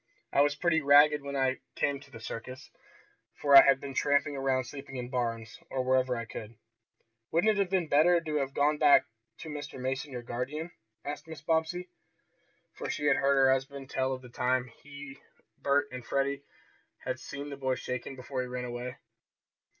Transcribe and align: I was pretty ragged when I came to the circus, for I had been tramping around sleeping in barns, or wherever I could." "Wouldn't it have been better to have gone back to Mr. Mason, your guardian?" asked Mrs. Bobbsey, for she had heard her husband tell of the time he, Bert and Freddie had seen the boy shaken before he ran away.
I 0.33 0.41
was 0.41 0.55
pretty 0.55 0.81
ragged 0.81 1.21
when 1.21 1.35
I 1.35 1.59
came 1.75 1.99
to 1.99 2.09
the 2.09 2.19
circus, 2.19 2.71
for 3.39 3.55
I 3.55 3.61
had 3.61 3.79
been 3.79 3.93
tramping 3.93 4.35
around 4.35 4.63
sleeping 4.63 4.95
in 4.95 5.09
barns, 5.11 5.59
or 5.69 5.83
wherever 5.85 6.15
I 6.17 6.25
could." 6.25 6.55
"Wouldn't 7.29 7.51
it 7.51 7.59
have 7.59 7.69
been 7.69 7.87
better 7.87 8.19
to 8.19 8.35
have 8.37 8.55
gone 8.55 8.79
back 8.79 9.05
to 9.41 9.49
Mr. 9.49 9.79
Mason, 9.79 10.11
your 10.11 10.23
guardian?" 10.23 10.71
asked 11.05 11.27
Mrs. 11.27 11.45
Bobbsey, 11.45 11.87
for 12.73 12.89
she 12.89 13.05
had 13.05 13.17
heard 13.17 13.35
her 13.35 13.51
husband 13.51 13.91
tell 13.91 14.11
of 14.11 14.23
the 14.23 14.29
time 14.29 14.71
he, 14.81 15.19
Bert 15.59 15.87
and 15.91 16.03
Freddie 16.03 16.41
had 17.05 17.19
seen 17.19 17.51
the 17.51 17.55
boy 17.57 17.75
shaken 17.75 18.15
before 18.15 18.41
he 18.41 18.47
ran 18.47 18.65
away. 18.65 18.97